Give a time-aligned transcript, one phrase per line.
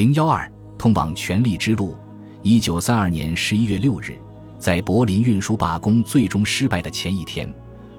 [0.00, 1.94] 零幺二，通往权力之路。
[2.40, 4.18] 一九三二年十一月六日，
[4.58, 7.52] 在柏林运输罢工最终失败的前一天，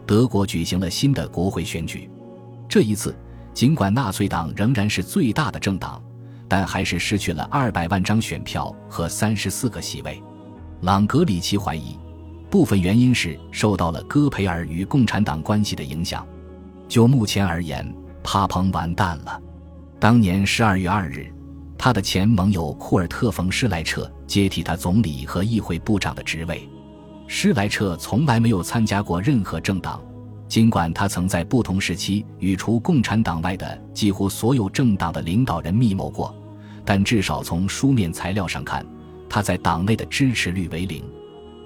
[0.07, 2.09] 德国举行了新的国会选举。
[2.67, 3.15] 这一次，
[3.53, 6.01] 尽管纳粹党仍然是最大的政党，
[6.47, 10.19] 但还是失去了二百万张选票和三十四个席位。
[10.81, 11.99] 朗格里奇怀疑，
[12.49, 16.25] 部分原因是受到了戈培尔与共产党关系的影响。
[16.87, 19.39] 就目前而言，帕彭完蛋了。
[19.99, 21.31] 当年十二月二日。
[21.83, 26.69] 他的前盟友库尔特·冯·施莱彻接替他总理和议会部长的职位。
[27.25, 29.99] 施莱彻从来没有参加过任何政党，
[30.47, 36.31] 尽管他曾在不同时期与除共产党外的几乎所有政党的领导人密谋过，
[36.85, 38.85] 但至少从书面材料上看，
[39.27, 41.03] 他在党内的支持率为零。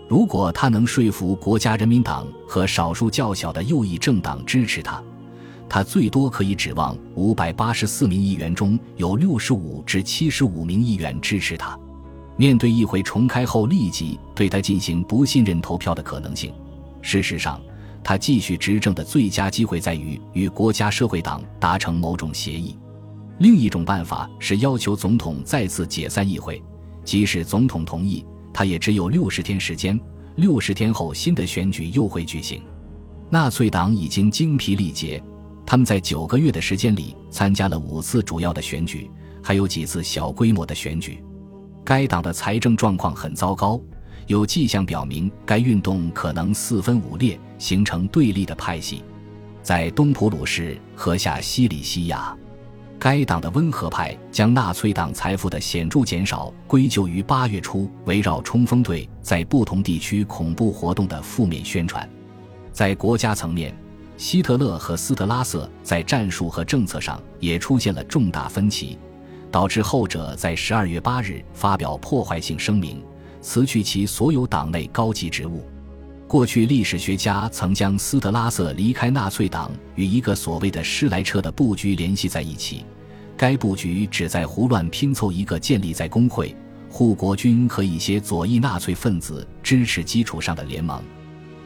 [0.08, 5.04] 如果他能说服国家人民党和少数较小的右翼政党支持他，
[5.68, 11.78] 他最多可以指望五百八十四名议员中有六十五至七十五名议员支持他。
[12.38, 16.54] 面对议会重开后立即对他进行不信任投票的可能性，
[17.02, 17.62] 事实上，
[18.04, 22.78] 他继续执政的最佳机会在于与国家社会党达成某种协议。
[23.40, 26.62] 另一种办法是要求总统再次解散议会，
[27.04, 30.00] 即使总统同意，他也只有六十天时间。
[30.36, 32.62] 六十天后，新的选举又会举行。
[33.30, 35.24] 纳粹党已经精疲力竭。
[35.66, 39.10] 他们在九个月的时间里参加了五次主要的选举，
[39.42, 41.24] 还有几次小规模的选举。
[41.84, 43.82] 该党的财政状况很糟糕，
[44.28, 49.04] 有迹象表明该运动可能四分五裂，形成对立的派系。
[49.64, 52.38] 在东普鲁士和下西里西亚，
[53.00, 62.08] 该党的温和派将纳粹党财富的显著减少归咎于八月初围绕冲锋队在不同地区恐怖活动的负面宣传。
[62.72, 63.76] 在国家层面。
[64.18, 68.98] 希特勒和斯特拉瑟在战术和政策上也出现了重大分歧，
[69.52, 73.04] 导致后者在十二月八日发表破坏性声明，
[73.42, 75.66] 辞去其所有党内高级职务。
[76.28, 82.86] 过去历史学家曾将斯特拉瑟离开纳粹党与一个所谓的施莱彻的布局联系在一起，
[83.36, 86.56] 该布局旨在胡乱拼凑一个建立在工会、
[86.90, 91.04] 护国军和一些左翼纳粹分子支持基础上的联盟。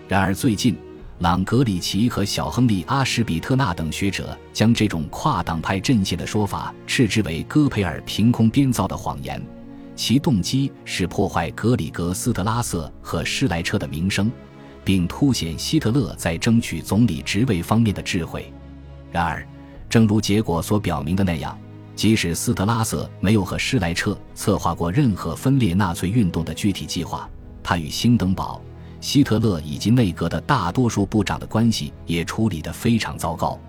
[0.07, 0.75] 然而最近。
[1.19, 9.41] 朗格里奇和小亨利·阿什比特纳等学者将这种跨党派阵线的说法斥之为戈培尔凭空编造的谎言，
[9.97, 14.31] 其动机是破坏格里格斯特拉瑟和施莱彻的名声，
[14.85, 18.49] 并凸显希特勒在争取总理职位方面的智慧。
[19.11, 19.45] 然而，
[19.89, 21.59] 正如结果所表明的那样，
[21.97, 27.29] 即使斯特拉瑟没有和施莱彻策划过任何分裂纳粹运动的具体计划，
[27.61, 28.61] 他与兴登堡。
[29.01, 33.59] 希特勒以及内阁的大多数部长的关系也处理得非常糟糕，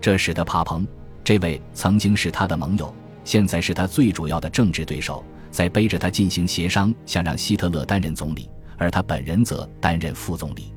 [0.00, 0.86] 这使得帕彭
[1.24, 2.94] 这位曾经是他的盟友，
[3.24, 10.72] 现在是他最主要的政治对手，在背着他进行协商，想让希特勒担任总理，而他本人则担任副总理。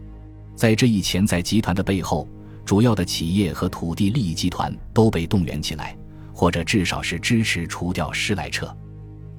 [0.56, 2.28] 在这一潜在集团的背后，
[2.66, 5.96] 主要的企业和土地利益集团都被动员起来，
[6.34, 8.76] 或者至少是支持除掉施莱彻。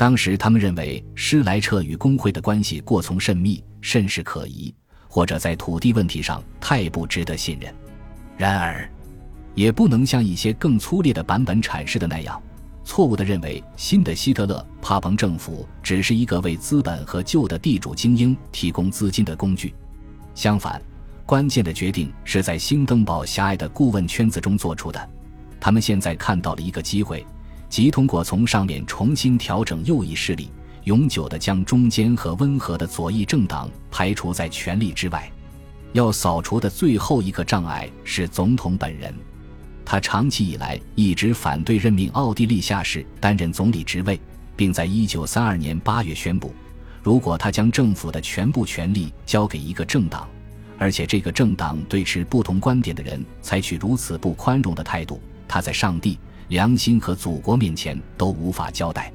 [0.02, 3.62] 当时他们认为施莱彻与工会的关系过从甚密。
[3.80, 4.74] 甚是可疑，
[5.06, 7.72] 或者在土地问题上太不值得信任。
[8.36, 8.90] 然而，
[9.54, 12.42] 也不能像一些更粗劣的版本阐释的那样，
[12.84, 19.72] 错误地认为新的希特勒帕彭政府只是一个为资本和旧的地主精英提供资金的工具。
[20.34, 20.82] 相反，
[21.24, 25.10] 关键的决定是在兴登堡狭隘的顾问圈子中做出的。
[25.60, 27.24] 他们现在看到了一个机会，
[27.72, 30.50] 即通过从上面重新调整右翼势力。
[30.84, 35.32] 永久地将中间和温和的左翼政党排除在权力之外。
[35.94, 39.14] 要扫除的最后一个障碍是总统本人。
[39.86, 44.20] 他长期以来一直反对任命奥地利下士担任总理职位，
[44.54, 46.52] 并在1932年8月宣布，
[47.02, 50.28] 如果他将政府的全部权力交给一个政党，
[50.76, 56.18] 而且这个政党对持不同观点的人采取如此不宽容的态度，他在上帝、
[56.52, 59.10] 良心和祖国面前都无法交代。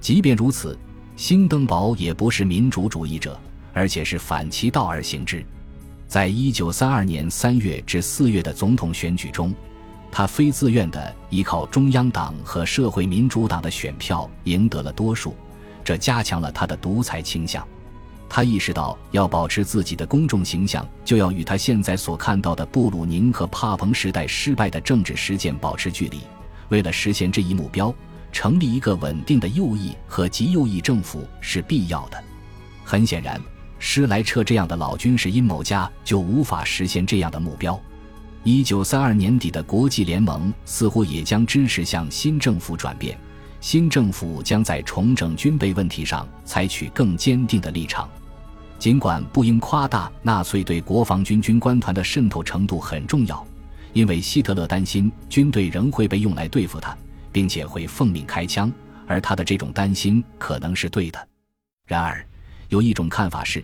[0.00, 0.76] 即便如此。
[1.14, 3.38] 兴登堡也不是民主主义者，
[3.72, 5.44] 而且是反其道而行之。
[6.08, 9.54] 在一九三二年三月至四月的总统选举中，
[10.10, 15.36] 他非自愿地依靠中央党和社会民主党的选票赢得了多数，
[15.84, 17.64] 这加强了他的独裁倾向。
[18.28, 26.20] 他意识到，要保持自己的公众形象，就要与他现在所看到的布鲁宁和帕彭时代失败的政治实践保持距离。
[26.72, 27.94] 为了实现这一目标。
[28.34, 32.16] 成立一个稳定的右翼和极右翼政府是必要的。
[32.82, 33.38] 很显然，
[33.78, 37.78] 施莱彻这样的老军事阴谋家就无法实现这样的目标。
[38.42, 43.18] 一九三二年底的国际联盟似乎也将支持向新政府转变，
[43.60, 48.08] 新政府将在重整军备问题上采取更坚定的立场。
[48.78, 53.46] 尽管不应夸大纳粹对国防军军官团的渗透程度很重要，
[53.92, 56.96] 因为希特勒担心军队仍会被用来对付他，
[57.30, 58.72] 并且会奉命开枪，
[59.06, 61.28] 而他的这种担心可能是对的。
[61.86, 62.24] 然而，
[62.68, 63.62] 有一种看法是，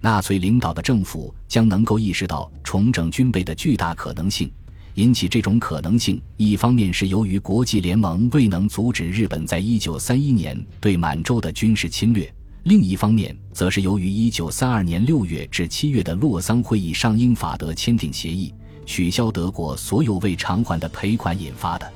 [0.00, 4.50] 纳粹领导的政府将能够意识到重整军备的巨大可能性。
[4.94, 12.26] 引起这种可能性，一方面是由于国际联盟未能阻止日本在一九三一年对满洲的军事侵略；
[12.64, 18.52] 另一方面，则是由于一九三二年六月至七月的洛桑会议上英法德签订协议，
[18.90, 21.88] 取消德国所有未偿还的赔款引发的。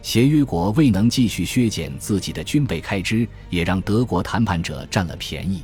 [0.00, 5.62] 协约国未能继续削减自己的军备开支，也让德国谈判者占了便宜。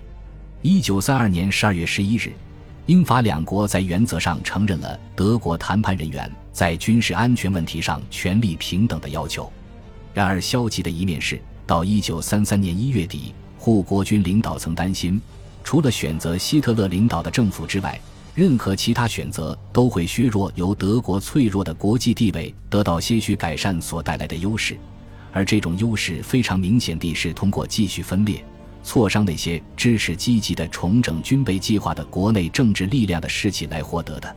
[0.60, 2.30] 一九三二年十二月十一日。
[2.84, 9.50] 英法两国在原则上承认了德国谈判人员在军事安全问题上权力平等的要求。
[10.12, 15.20] 然而，消极的一面是，到一九三三年一月底，护国军领导层担心，
[15.64, 17.98] 除了选择希特勒领导的政府之外，
[18.36, 24.76] 任何其他选择都会削弱由德国脆弱的国际地位得到些许改善所带来的优势，
[25.32, 28.44] 而这种优势非常明显地是通过继续分裂。
[28.82, 34.36] 挫伤那些支持积极的重整军备计划的国内政治力量的士气来获得的，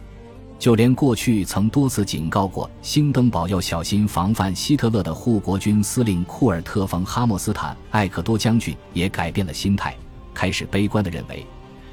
[0.57, 9.94] 就连过去曾多次警告过兴登堡要小心防范希特勒的护国军司令库尔特·冯·哈默斯坦·艾克多将军也改变了心态，
[10.34, 11.46] 开始悲观地认为，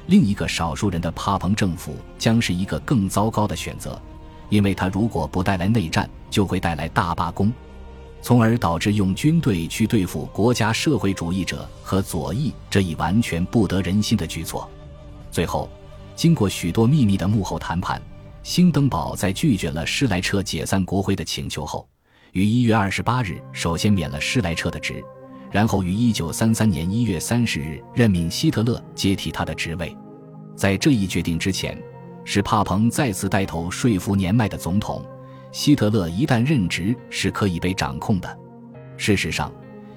[0.07, 4.01] 另一个少数人的帕彭政府将是一个更糟糕的选择，
[4.49, 7.51] 因为他如果不带来内战，就会带来大罢工。
[8.21, 14.69] 从而导致用军队去对付国家社会主义者和左翼这一完全不得人心的举措。
[15.29, 15.69] 最后，
[16.15, 18.01] 经过许多秘密的幕后谈判，
[18.43, 21.87] 兴登堡在拒绝了施莱彻解散国会的请求后，
[22.31, 25.03] 于一月二十八日首先免了施莱彻的职，
[25.51, 29.95] 然后于一九三三年一月三十日任命希特勒接替他的职位。
[30.55, 31.81] 在这一决定之前，
[32.25, 35.05] 是帕彭再次带头说服年迈的总统。
[35.51, 38.37] 希特勒一旦任职是可以被掌控的。
[38.97, 39.51] 事实上，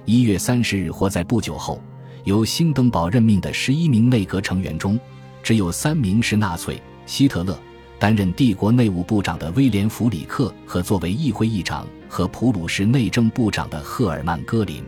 [0.05, 1.83] 一月三十日或在不久后，
[2.25, 4.99] 由兴登堡任命的十一名内阁成员中，
[5.43, 6.81] 只有三名是纳粹。
[7.05, 7.59] 希特勒
[7.99, 14.85] 担任帝国内务部长的威廉·弗里克和作为议会议长和普鲁士内政部长的赫尔曼·戈林，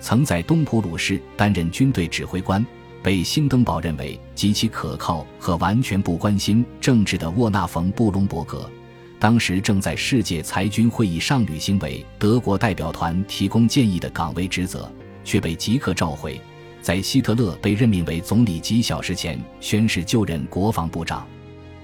[0.00, 2.64] 曾在东普鲁士担任军队指挥官，
[3.02, 8.70] 被兴登堡认为极其可靠和完全不关心政治的沃纳·冯·布隆伯格。
[9.18, 14.90] 当时正在世界裁军会议上履行为德国代表团提供建议的岗位职责，
[15.24, 16.38] 却被即刻召回。
[16.82, 21.26] 在希特勒被任命为总理几小时前，宣誓就任国防部长。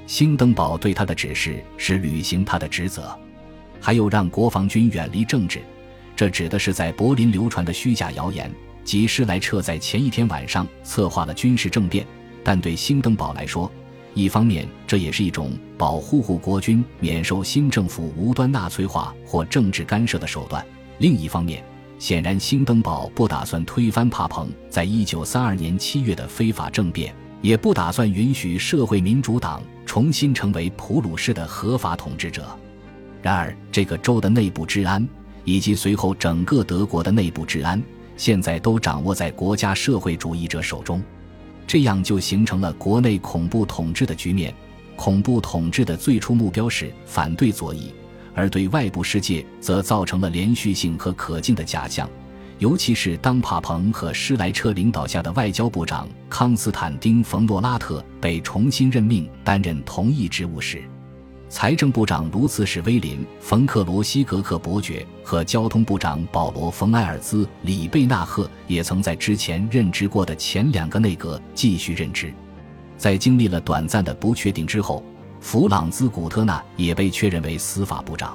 [0.07, 3.19] 兴登堡对他的指示是履行他的职责，
[3.81, 5.61] 还有让国防军远离政治。
[6.15, 8.51] 这指的是在柏林流传的虚假谣言，
[8.85, 12.07] 即施莱彻在前一天晚上策划了军事政变。
[12.45, 13.71] 但对兴登堡来说，
[14.15, 20.63] 一方面，这也是一种保护护国军免受新政府无端纳粹化或政治干涉的手段；
[20.99, 21.65] 另一方面，
[21.99, 32.47] 显然兴登堡不打算推翻帕彭在一九三二年七月的非法政变，也不打算允许社会民主党重新成为普鲁士的合法统治者。
[33.23, 35.09] 然而，这个州的内部治安
[35.45, 37.83] 以及随后整个德国的内部治安，
[38.17, 41.03] 现在都掌握在国家社会主义者手中。
[41.67, 44.55] 这样就形成了国内恐怖统治的局面。
[44.95, 47.93] 恐怖统治的最初目标是反对左翼，
[48.35, 52.09] 而对外部世界则造成了连续性和可敬的假象。
[52.59, 60.83] 尤其是当帕彭和施莱彻领导下的外交部长康斯坦丁·冯·诺拉特被重新任命担任同一职务时。
[61.53, 72.33] 财政部长卢茨史威林·冯克罗西格克伯爵和交通部长保罗·冯埃尔兹·里贝纳赫也曾在之前任职过的前两个内阁继续任职。
[72.97, 75.05] 在经历了短暂的不确定之后，
[75.41, 78.35] 弗朗兹·古特纳也被确认为司法部长。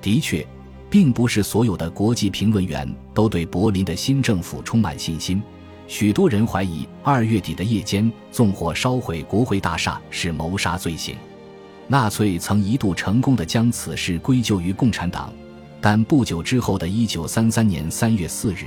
[0.00, 0.46] 的确，
[0.88, 5.42] 并不是所有的国际评论员都对柏林的新政府充满信心。
[5.88, 11.16] 许多人怀疑二月底的夜间纵火烧毁国会大厦是谋杀罪行。
[11.86, 15.32] 纳粹曾一度成功的将此事归咎于共产党，
[15.80, 18.64] 但不久之后的一九三三年三月四日，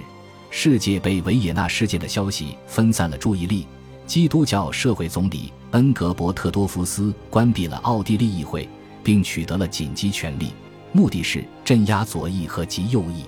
[0.52, 3.66] 世界被维也纳事件的消息分散了注意力。
[4.06, 8.70] 基督教社会总理恩格伯特多夫斯关闭了奥地利议会，
[9.04, 10.54] 并取得了紧急权力，
[10.94, 13.26] 目的是镇压左翼和极右翼。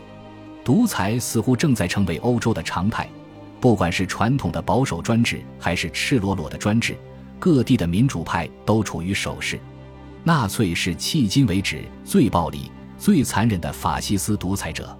[0.63, 3.09] 独裁似乎正在成为欧洲的常态，
[3.59, 6.95] 不管是传统的保守专制，还是赤裸裸的专制，
[7.39, 9.59] 各地的民主派都处于守势。
[10.29, 14.95] 纳粹是迄今为止最暴力、最残忍的法西斯独裁者。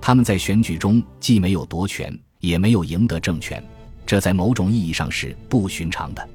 [0.00, 3.62] 他们在选举中既没有夺权，也没有赢得政权，
[4.06, 6.26] 这在某种意义上是不寻常的。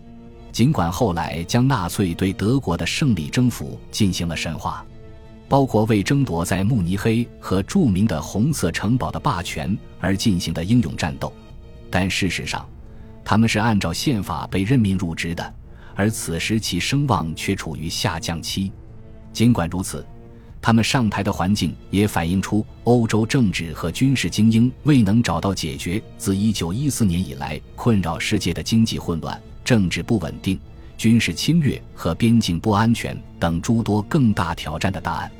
[0.51, 4.86] 尽管后来将纳粹对德国的胜利征服进行了神话，
[5.50, 11.34] 包括为争夺在慕尼黑和著名的红色城堡的霸权而进行的英勇战斗，
[11.89, 12.70] 但事实上，
[13.25, 15.53] 他们是按照宪法被任命入职的，
[15.98, 18.72] 而此时其声望却处于下降期。
[19.34, 20.06] 尽管如此，
[20.62, 29.42] 他们上台的环境也反映出欧洲政治和军事精英未能找到解决自1914年以来困扰世界的经济混乱。
[29.66, 30.58] 政治不稳定、
[30.98, 35.32] 军事侵略和边境不安全等诸多更大挑战的答案。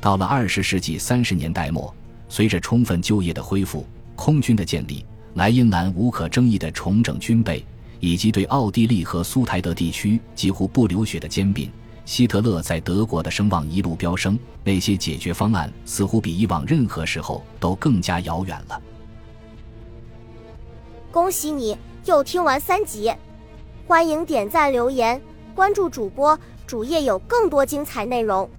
[0.00, 1.94] 到了二十世纪三十年代末，
[2.28, 7.64] 随着充分就业的恢复、空军的建立、莱茵兰无可争议的重整军备，
[8.02, 11.70] 以及对奥地利和苏台德地区几乎不流血的兼并，
[12.04, 14.36] 希特勒在德国的声望一路飙升。
[14.64, 18.82] 那些解决方案似乎比以往任何时候都更加遥远了。
[21.12, 23.12] 恭喜你又听完三集。
[23.86, 25.22] 欢迎点赞、留言、
[25.54, 28.50] 关注主播，主页有更多精彩内容。